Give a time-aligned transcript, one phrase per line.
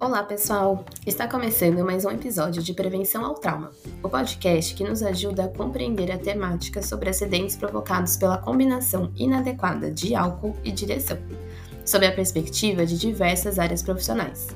[0.00, 0.82] Olá, pessoal!
[1.06, 3.70] Está começando mais um episódio de Prevenção ao Trauma,
[4.02, 9.90] o podcast que nos ajuda a compreender a temática sobre acidentes provocados pela combinação inadequada
[9.90, 11.18] de álcool e direção,
[11.84, 14.48] sob a perspectiva de diversas áreas profissionais.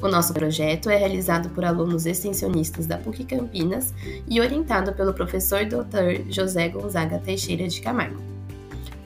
[0.00, 3.92] O nosso projeto é realizado por alunos extensionistas da PUC Campinas
[4.28, 6.30] e orientado pelo professor Dr.
[6.30, 8.35] José Gonzaga Teixeira de Camargo.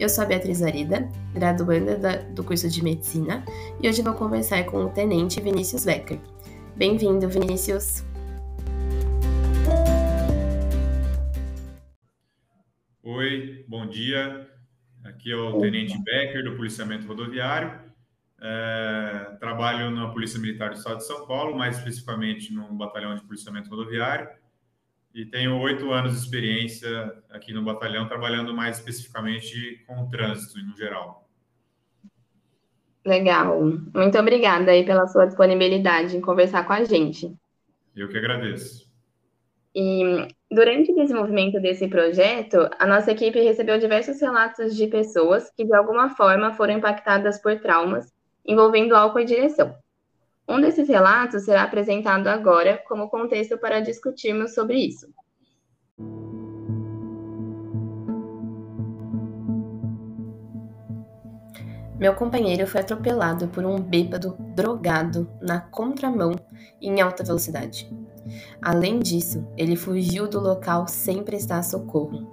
[0.01, 3.45] Eu sou a Beatriz Arida, graduanda da, do curso de Medicina,
[3.83, 6.19] e hoje vou conversar com o Tenente Vinícius Becker.
[6.75, 8.03] Bem-vindo, Vinícius!
[13.03, 14.49] Oi, bom dia.
[15.05, 17.79] Aqui é o Tenente Becker, do Policiamento Rodoviário.
[18.41, 23.23] É, trabalho na Polícia Militar do Estado de São Paulo, mais especificamente no Batalhão de
[23.23, 24.40] Policiamento Rodoviário
[25.15, 30.59] e tenho oito anos de experiência aqui no batalhão, trabalhando mais especificamente com o trânsito
[30.65, 31.29] no geral.
[33.05, 33.61] Legal.
[33.95, 37.35] Muito obrigada aí pela sua disponibilidade em conversar com a gente.
[37.97, 38.91] Eu que agradeço.
[39.75, 45.65] E durante o desenvolvimento desse projeto, a nossa equipe recebeu diversos relatos de pessoas que
[45.65, 48.13] de alguma forma foram impactadas por traumas
[48.45, 49.75] envolvendo álcool e direção.
[50.51, 55.07] Um desses relatos será apresentado agora como contexto para discutirmos sobre isso.
[61.97, 66.33] Meu companheiro foi atropelado por um bêbado drogado na contramão
[66.83, 67.89] em alta velocidade.
[68.61, 72.27] Além disso, ele fugiu do local sem prestar socorro.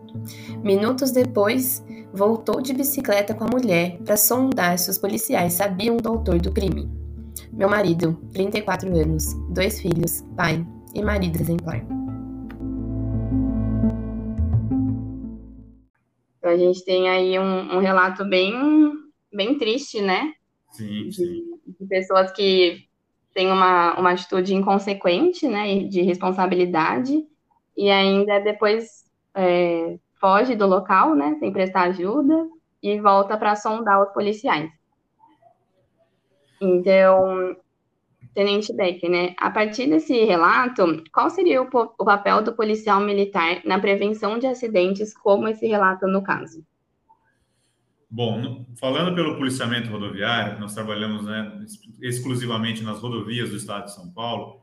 [0.63, 6.09] Minutos depois, voltou de bicicleta com a mulher para sondar se os policiais sabiam do
[6.09, 7.06] autor do crime.
[7.51, 11.81] Meu marido, 34 anos, dois filhos, pai e marido exemplar.
[16.37, 18.53] Então, a gente tem aí um, um relato bem,
[19.33, 20.33] bem triste, né?
[20.71, 21.23] Sim, sim.
[21.23, 22.87] De, de pessoas que
[23.33, 25.83] têm uma, uma atitude inconsequente, né?
[25.83, 27.25] De responsabilidade
[27.75, 31.35] e ainda depois é, foge do local, né?
[31.39, 32.47] Sem prestar ajuda
[32.81, 34.71] e volta para sondar os policiais.
[36.59, 37.55] Então,
[38.37, 39.33] Tenente Beck, né?
[39.39, 44.45] A partir desse relato, qual seria o, o, papel do policial militar na prevenção de
[44.45, 46.63] acidentes, como esse relato no caso?
[48.07, 51.65] Bom, falando pelo policiamento rodoviário, nós trabalhamos né,
[51.99, 54.61] exclusivamente nas rodovias do estado de São Paulo.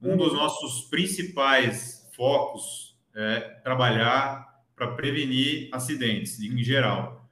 [0.00, 7.26] Um dos nossos principais focos é trabalhar para prevenir acidentes, em geral.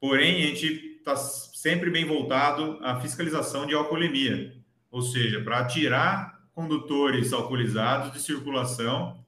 [0.00, 4.54] Porém, a gente está sempre bem voltado à fiscalização de alcoolemia,
[4.90, 9.24] ou seja, para tirar condutores alcoolizados de circulação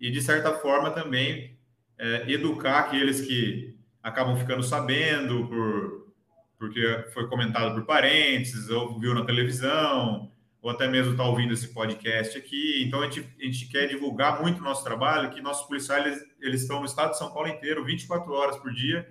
[0.00, 1.56] e, de certa forma, também
[1.98, 6.12] é, educar aqueles que acabam ficando sabendo por,
[6.58, 10.30] porque foi comentado por parentes, ou viu na televisão,
[10.60, 12.82] ou até mesmo está ouvindo esse podcast aqui.
[12.82, 16.62] Então, a gente, a gente quer divulgar muito o nosso trabalho, que nossos policiais eles
[16.62, 19.08] estão no estado de São Paulo inteiro, 24 horas por dia,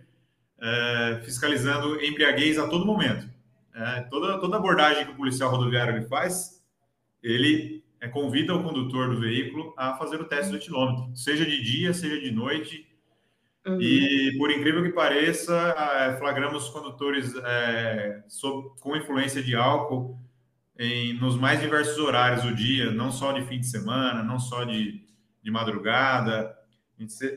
[0.61, 3.29] é, fiscalizando embriaguez a todo momento.
[3.73, 6.63] É, toda, toda abordagem que o policial rodoviário ele faz,
[7.21, 11.61] ele é, convida o condutor do veículo a fazer o teste do etilômetro, seja de
[11.61, 12.87] dia, seja de noite.
[13.65, 13.81] Uhum.
[13.81, 20.19] E, por incrível que pareça, é, flagramos condutores é, sob, com influência de álcool
[20.77, 24.63] em, nos mais diversos horários do dia, não só de fim de semana, não só
[24.63, 25.03] de,
[25.41, 26.55] de madrugada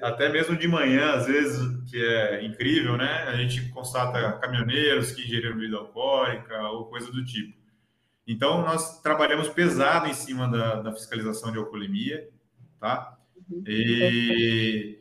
[0.02, 1.58] até mesmo de manhã, às vezes,
[1.90, 3.24] que é incrível, né?
[3.24, 7.58] A gente constata caminhoneiros que ingeriram bebida alcoólica ou coisa do tipo.
[8.26, 12.28] Então, nós trabalhamos pesado em cima da, da fiscalização de alcoolemia,
[12.78, 13.18] tá?
[13.50, 13.64] Uhum.
[13.66, 14.98] E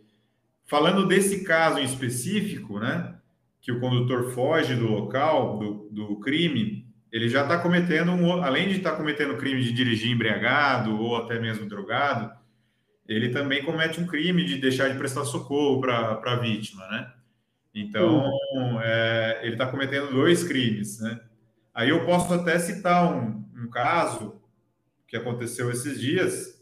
[0.65, 3.15] falando desse caso em específico, né?
[3.61, 8.69] Que o condutor foge do local do, do crime, ele já está cometendo, um, além
[8.69, 12.31] de estar tá cometendo crime de dirigir embriagado ou até mesmo drogado,
[13.07, 17.13] ele também comete um crime de deixar de prestar socorro para a vítima, né?
[17.73, 18.81] Então, uhum.
[18.81, 21.19] é, ele está cometendo dois crimes, né?
[21.73, 24.41] Aí eu posso até citar um, um caso
[25.07, 26.59] que aconteceu esses dias,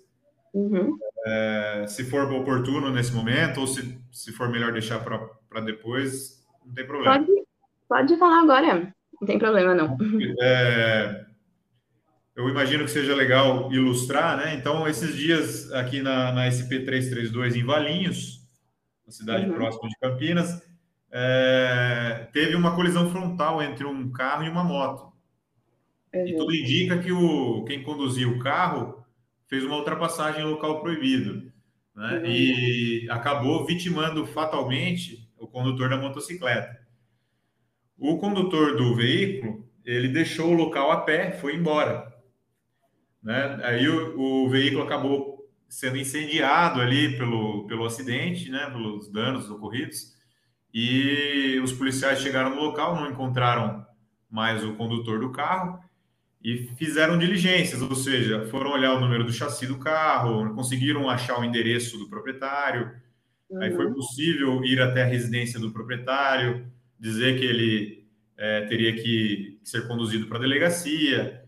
[0.54, 0.98] uhum.
[1.26, 6.74] é, se for oportuno nesse momento, ou se, se for melhor deixar para depois, não
[6.74, 7.18] tem problema.
[7.18, 7.32] Pode,
[7.88, 9.98] pode falar agora, não tem problema não.
[10.42, 11.26] É,
[12.36, 14.56] eu imagino que seja legal ilustrar, né?
[14.56, 18.46] Então, esses dias aqui na, na SP332 em Valinhos,
[19.06, 19.56] uma cidade uhum.
[19.56, 20.62] próxima de Campinas,
[21.10, 25.14] é, teve uma colisão frontal entre um carro e uma moto.
[26.14, 26.28] Uhum.
[26.28, 29.06] E tudo indica que o, quem conduzia o carro
[29.48, 31.54] fez uma ultrapassagem em local proibido.
[31.96, 32.18] Né?
[32.18, 32.26] Uhum.
[32.26, 36.84] E acabou vitimando fatalmente o condutor da motocicleta.
[37.98, 42.14] O condutor do veículo ele deixou o local a pé, foi embora.
[43.26, 43.60] Né?
[43.64, 48.70] Aí o, o veículo acabou sendo incendiado ali pelo, pelo acidente, né?
[48.70, 50.14] pelos danos ocorridos,
[50.72, 53.84] e os policiais chegaram no local, não encontraram
[54.30, 55.80] mais o condutor do carro
[56.44, 61.40] e fizeram diligências, ou seja, foram olhar o número do chassi do carro, conseguiram achar
[61.40, 62.92] o endereço do proprietário,
[63.50, 63.62] uhum.
[63.62, 63.94] aí foi uhum.
[63.94, 66.70] possível ir até a residência do proprietário,
[67.00, 68.06] dizer que ele
[68.38, 71.45] é, teria que ser conduzido para a delegacia.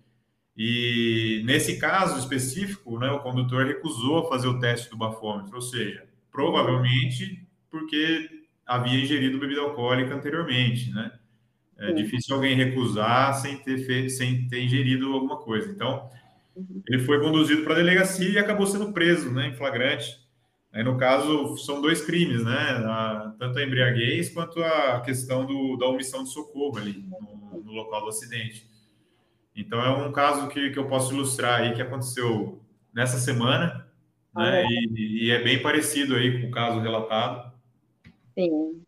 [0.58, 6.04] E nesse caso específico, né, o condutor recusou fazer o teste do bafômetro, ou seja,
[6.32, 8.30] provavelmente porque
[8.66, 11.12] havia ingerido bebida alcoólica anteriormente, né?
[11.80, 15.70] É difícil alguém recusar sem ter feito, sem ter ingerido alguma coisa.
[15.70, 16.10] Então,
[16.56, 16.82] uhum.
[16.88, 20.28] ele foi conduzido para a delegacia e acabou sendo preso, né, em flagrante.
[20.74, 22.54] Aí, no caso, são dois crimes, né?
[22.54, 27.72] A, tanto a embriaguez quanto a questão do, da omissão de socorro ali no, no,
[27.72, 28.68] local do acidente.
[29.58, 32.62] Então, é um caso que, que eu posso ilustrar aí que aconteceu
[32.94, 33.88] nessa semana,
[34.36, 34.64] né?
[34.70, 37.52] E, e é bem parecido aí com o caso relatado.
[38.38, 38.84] Sim.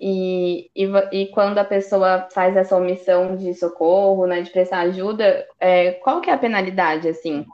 [0.00, 5.46] E, e, e, quando a pessoa faz essa omissão de socorro, né, de prestar ajuda,
[5.60, 7.46] é, qual que é a penalidade, assim?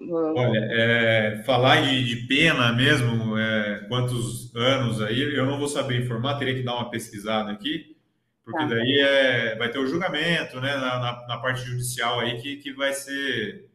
[0.00, 6.02] Olha, é, falar de, de, pena mesmo, é, quantos anos aí, eu não vou saber
[6.02, 7.93] informar, teria que dar uma pesquisada aqui,
[8.44, 8.66] porque tá.
[8.66, 12.72] daí é, vai ter o julgamento, né, na, na, na, parte judicial aí, que, que
[12.74, 13.70] vai ser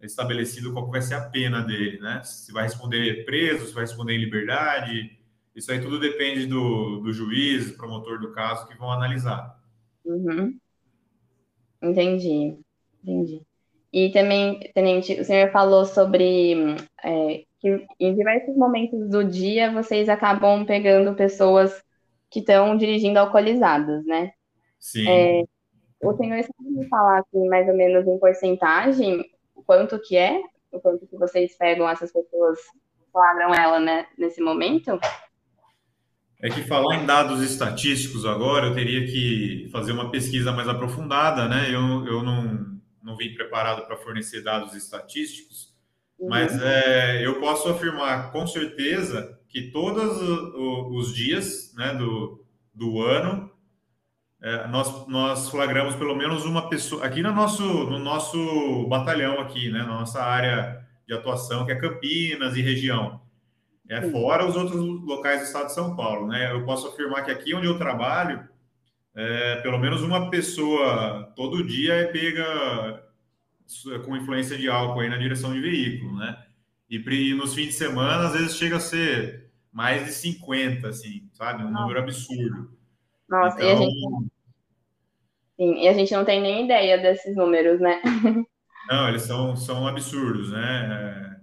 [0.00, 2.22] estabelecido qual vai ser a pena dele, né?
[2.24, 5.18] Se vai responder preso, se vai responder em liberdade,
[5.54, 9.58] isso aí tudo depende do, do juiz, promotor do caso, que vão analisar.
[10.04, 10.56] Uhum.
[11.82, 12.56] Entendi,
[13.02, 13.42] entendi.
[13.92, 20.08] E também, Tenente, o senhor falou sobre é, que em diversos momentos do dia vocês
[20.08, 21.82] acabam pegando pessoas
[22.30, 24.32] que estão dirigindo alcoolizadas, né?
[24.78, 25.08] Sim.
[25.08, 25.44] É,
[26.02, 30.40] o senhor sabe me falar, assim, mais ou menos em porcentagem, o quanto que é?
[30.70, 32.58] O quanto que vocês pegam essas pessoas,
[33.12, 34.98] flagram ela, né, nesse momento?
[36.40, 41.48] É que falar em dados estatísticos agora, eu teria que fazer uma pesquisa mais aprofundada,
[41.48, 41.66] né?
[41.68, 45.74] Eu, eu não, não vim preparado para fornecer dados estatísticos,
[46.16, 46.28] uhum.
[46.28, 53.50] mas é, eu posso afirmar com certeza que todos os dias né, do, do ano
[54.40, 59.70] é, nós, nós flagramos pelo menos uma pessoa aqui no nosso, no nosso batalhão aqui,
[59.70, 63.20] né, na nossa área de atuação, que é Campinas e região.
[63.88, 66.52] É fora os outros locais do estado de São Paulo, né?
[66.52, 68.46] Eu posso afirmar que aqui onde eu trabalho,
[69.14, 73.02] é, pelo menos uma pessoa todo dia é pega
[74.04, 76.36] com influência de álcool aí na direção de veículo, né?
[76.90, 81.64] E nos fins de semana, às vezes chega a ser mais de 50, assim, sabe?
[81.64, 82.70] Um número absurdo.
[83.28, 83.68] Nossa, então...
[83.68, 84.32] e a então gente.
[85.56, 88.00] Sim, e a gente não tem nem ideia desses números, né?
[88.88, 91.36] Não, eles são, são absurdos, né?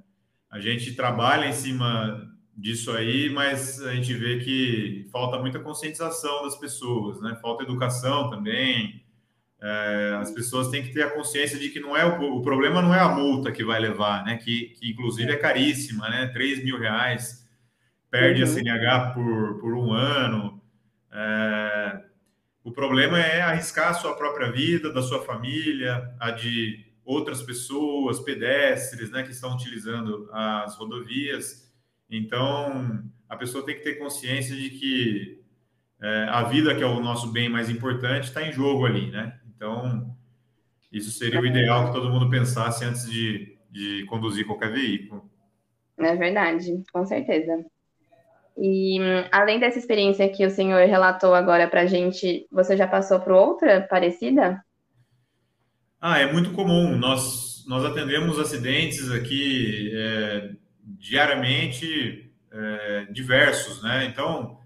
[0.52, 2.28] É, a gente trabalha em cima
[2.58, 7.38] disso aí, mas a gente vê que falta muita conscientização das pessoas, né?
[7.42, 9.05] Falta educação também.
[9.68, 12.84] É, as pessoas têm que ter a consciência de que não é o, o, problema
[12.84, 14.38] não é a multa que vai levar, né?
[14.38, 16.28] Que, que inclusive é caríssima, né?
[16.28, 17.44] 3 mil reais,
[18.12, 18.48] perde uhum.
[18.48, 20.62] a CNH por, por um ano.
[21.12, 22.00] É,
[22.64, 28.20] o problema é arriscar a sua própria vida, da sua família, a de outras pessoas,
[28.20, 29.24] pedestres, né?
[29.24, 31.74] Que estão utilizando as rodovias.
[32.08, 35.44] Então, a pessoa tem que ter consciência de que
[36.00, 39.40] é, a vida, que é o nosso bem mais importante, está em jogo ali, né?
[39.56, 40.16] Então,
[40.92, 45.30] isso seria o ideal que todo mundo pensasse antes de, de conduzir qualquer veículo.
[45.98, 47.66] É verdade, com certeza.
[48.58, 48.98] E
[49.32, 53.34] além dessa experiência que o senhor relatou agora para a gente, você já passou por
[53.34, 54.64] outra parecida?
[56.00, 56.96] Ah, é muito comum.
[56.98, 60.52] Nós, nós atendemos acidentes aqui é,
[60.84, 64.06] diariamente é, diversos, né?
[64.06, 64.58] Então,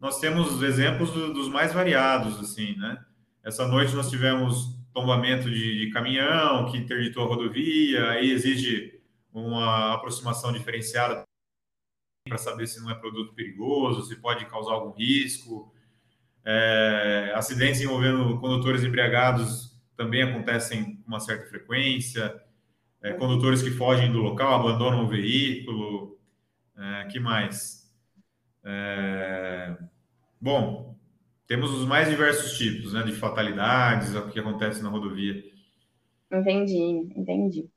[0.00, 2.98] nós temos exemplos do, dos mais variados, assim, né?
[3.42, 9.00] Essa noite nós tivemos tombamento de, de caminhão que interditou a rodovia, aí exige
[9.32, 11.22] uma aproximação diferenciada
[12.28, 15.72] para saber se não é produto perigoso, se pode causar algum risco.
[16.44, 22.42] É, acidentes envolvendo condutores embriagados também acontecem com uma certa frequência
[23.02, 26.18] é, condutores que fogem do local, abandonam o veículo,
[26.76, 27.90] é, que mais?
[28.62, 29.76] É,
[30.40, 30.98] bom,
[31.50, 35.42] temos os mais diversos tipos, né, de fatalidades, o que acontece na rodovia.
[36.30, 37.68] Entendi, entendi.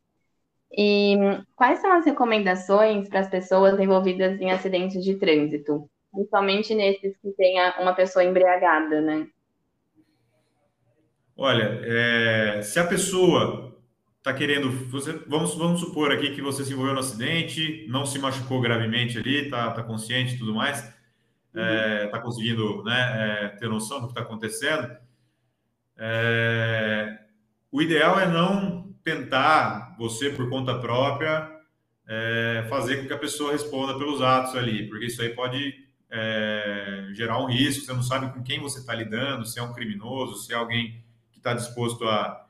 [0.72, 1.18] E
[1.56, 7.32] quais são as recomendações para as pessoas envolvidas em acidentes de trânsito, principalmente nesses que
[7.32, 9.27] tenha uma pessoa embriagada, né?
[11.36, 13.75] Olha, é, se a pessoa
[14.20, 18.20] está querendo, você, vamos, vamos supor aqui que você se envolveu no acidente, não se
[18.20, 20.94] machucou gravemente ali, está tá consciente e tudo mais,
[21.55, 24.98] está é, tá conseguindo né, é, ter noção do que está acontecendo.
[25.98, 27.19] É,
[27.72, 31.51] o ideal é não tentar, você por conta própria,
[32.07, 35.74] é, fazer com que a pessoa responda pelos atos ali, porque isso aí pode
[36.10, 39.74] é, gerar um risco, você não sabe com quem você está lidando, se é um
[39.74, 42.48] criminoso, se é alguém que está disposto a,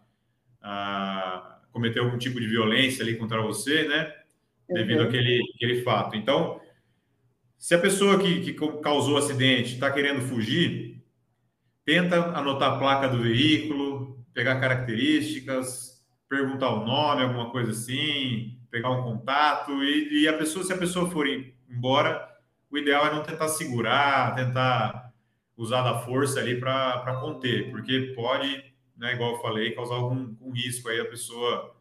[0.62, 4.14] a, cometer algum tipo de violência ali contra você, né?
[4.70, 5.08] Devido uhum.
[5.08, 6.16] àquele, àquele fato.
[6.16, 6.62] Então,
[7.64, 11.02] se a pessoa que, que causou o acidente está querendo fugir,
[11.86, 18.90] tenta anotar a placa do veículo, pegar características, perguntar o nome, alguma coisa assim, pegar
[18.90, 21.26] um contato e, e a pessoa, se a pessoa for
[21.70, 22.28] embora,
[22.70, 25.14] o ideal é não tentar segurar, tentar
[25.56, 28.62] usar da força ali para conter, porque pode,
[28.98, 31.74] né, igual eu falei, causar algum, risco aí a pessoa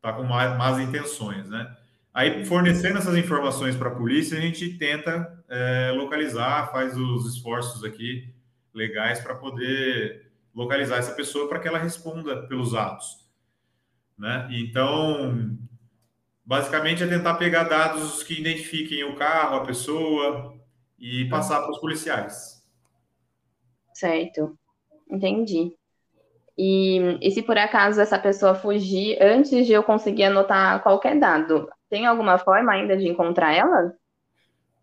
[0.00, 1.76] tá com más, más intenções, né?
[2.14, 7.82] Aí, fornecendo essas informações para a polícia, a gente tenta é, localizar, faz os esforços
[7.84, 8.34] aqui
[8.74, 13.26] legais para poder localizar essa pessoa para que ela responda pelos atos.
[14.18, 14.46] Né?
[14.52, 15.56] Então,
[16.44, 20.54] basicamente é tentar pegar dados que identifiquem o carro, a pessoa
[20.98, 22.62] e passar para os policiais.
[23.94, 24.56] Certo,
[25.10, 25.74] entendi.
[26.56, 31.68] E, e se por acaso essa pessoa fugir antes de eu conseguir anotar qualquer dado,
[31.92, 33.92] tem alguma forma ainda de encontrar ela?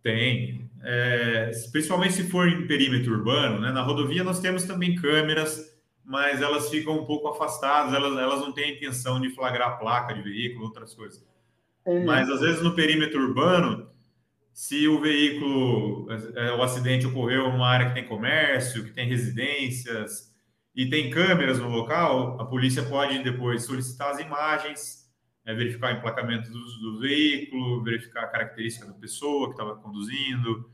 [0.04, 0.70] Tem.
[0.84, 3.72] É, principalmente se for em perímetro urbano, né?
[3.72, 5.76] Na rodovia nós temos também câmeras,
[6.06, 10.14] mas elas ficam um pouco afastadas, elas, elas não têm a intenção de flagrar placa
[10.14, 11.28] de veículo, outras coisas.
[11.84, 12.06] Uhum.
[12.06, 13.90] Mas às vezes no perímetro urbano,
[14.54, 19.08] se o veículo, é, o acidente ocorreu em uma área que tem comércio, que tem
[19.08, 20.32] residências
[20.76, 25.09] e tem câmeras no local, a polícia pode depois solicitar as imagens,
[25.50, 30.70] é, verificar o emplacamento do, do, veículo, verificar a característica da pessoa que estava conduzindo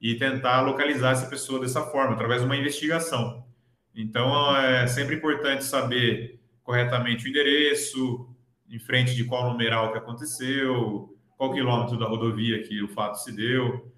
[0.00, 3.46] e tentar localizar essa pessoa dessa forma, através de uma investigação.
[3.94, 8.34] Então, é sempre importante saber corretamente o endereço,
[8.70, 13.36] em frente de qual numeral que aconteceu, qual quilômetro da rodovia que o fato se
[13.36, 13.92] deu,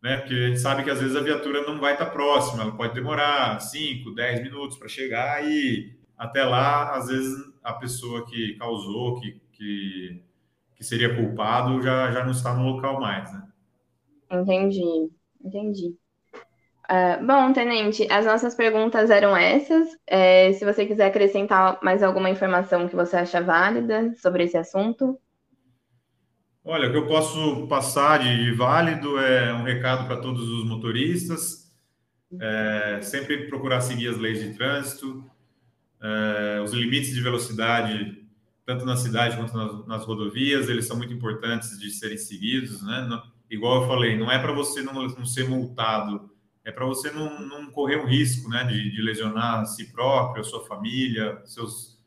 [0.00, 0.18] né?
[0.18, 2.94] Porque a gente sabe que às vezes a viatura não vai estar próxima, ela pode
[2.94, 9.20] demorar 5, 10 minutos para chegar e até lá, às vezes, a pessoa que causou,
[9.20, 10.24] que, que,
[10.76, 13.46] que seria culpado, já, já não está no local mais, né?
[14.30, 15.10] Entendi,
[15.44, 15.94] entendi.
[16.90, 19.88] Uh, bom, Tenente, as nossas perguntas eram essas.
[20.06, 25.16] É, se você quiser acrescentar mais alguma informação que você acha válida sobre esse assunto.
[26.64, 31.72] Olha, o que eu posso passar de válido é um recado para todos os motoristas,
[32.40, 35.24] é, sempre procurar seguir as leis de trânsito,
[36.02, 38.24] é, os limites de velocidade,
[38.64, 43.06] tanto na cidade quanto nas, nas, rodovias, eles são muito importantes de serem seguidos, né?
[43.08, 46.30] Não, igual eu falei, não é para você não, não ser multado
[46.64, 50.42] é para você não, não, correr o risco né, de, de, lesionar a si próprio,
[50.42, 51.98] a sua família, seus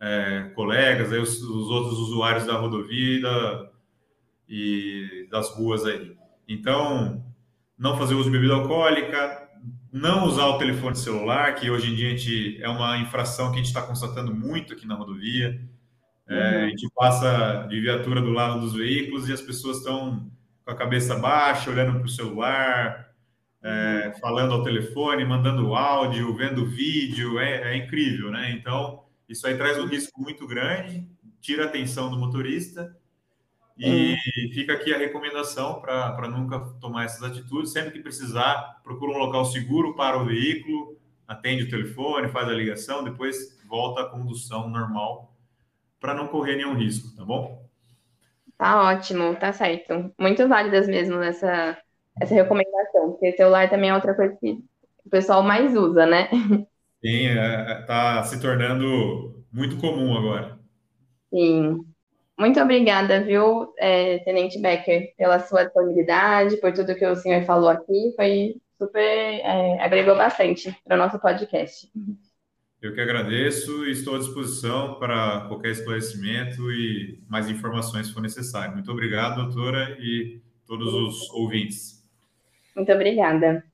[0.00, 3.70] é, colegas, aí os, os, outros usuários da rodovia e, da,
[4.48, 6.16] e das ruas aí.
[6.48, 7.24] Então,
[7.78, 9.43] não fazer uso de bebida alcoólica,
[9.94, 13.54] não usar o telefone celular, que hoje em dia a gente, é uma infração que
[13.54, 15.60] a gente está constatando muito aqui na rodovia.
[16.28, 16.64] É, uhum.
[16.64, 20.28] A gente passa de viatura do lado dos veículos e as pessoas estão
[20.64, 23.08] com a cabeça baixa, olhando para o celular,
[23.62, 28.50] é, falando ao telefone, mandando áudio, vendo vídeo, é, é, incrível, né?
[28.50, 31.06] Então, isso aí traz um risco muito grande,
[31.40, 32.96] tira a atenção do motorista
[33.76, 34.16] e hum.
[34.52, 37.72] fica aqui a recomendação para nunca tomar essas atitudes.
[37.72, 42.52] Sempre que precisar, procura um local seguro para o veículo, atende o telefone, faz a
[42.52, 45.32] ligação, depois volta à condução normal
[45.98, 47.64] para não correr nenhum risco, tá bom?
[48.56, 50.12] Tá ótimo, tá certo.
[50.18, 51.76] Muito válidas mesmo essa
[52.20, 54.52] essa recomendação, porque celular também é outra coisa que
[55.04, 56.28] o pessoal mais usa, né?
[57.04, 60.58] Sim, está é, se tornando muito comum agora.
[61.30, 61.84] Sim.
[62.38, 67.68] Muito obrigada, viu, é, Tenente Becker, pela sua disponibilidade, por tudo que o senhor falou
[67.68, 68.12] aqui.
[68.16, 71.88] Foi super, é, agregou bastante para o nosso podcast.
[72.82, 78.20] Eu que agradeço e estou à disposição para qualquer esclarecimento e mais informações se for
[78.20, 78.74] necessário.
[78.74, 82.04] Muito obrigado, doutora, e todos os ouvintes.
[82.74, 83.64] Muito obrigada.